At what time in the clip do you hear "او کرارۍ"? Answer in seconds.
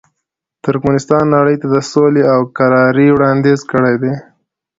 2.33-3.07